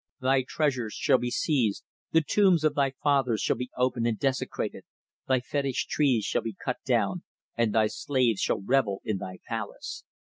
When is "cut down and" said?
6.55-7.71